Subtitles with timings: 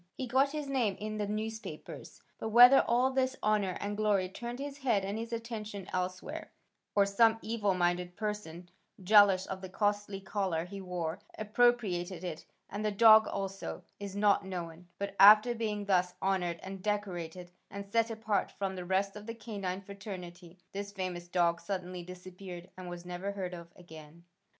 [0.15, 4.57] He got his name in the newspapers, but whether all this honor and glory turned
[4.57, 6.51] his head and his attention elsewhere,
[6.95, 8.71] or some evil minded person,
[9.03, 14.43] jealous of the costly collar he wore, appropriated it and the dog also, is not
[14.43, 19.27] known, but after being thus honored and decorated and set apart from the rest of
[19.27, 24.23] the canine fraternity, this famous dog suddenly disappeared and was never heard of again.